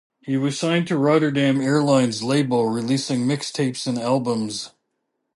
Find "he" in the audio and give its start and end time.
0.23-0.35